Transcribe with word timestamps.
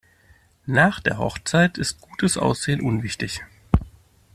Nach 0.65 0.99
der 0.99 1.19
Hochzeit 1.19 1.77
ist 1.77 2.01
gutes 2.01 2.35
Aussehen 2.35 2.81
unwichtig. 2.81 3.43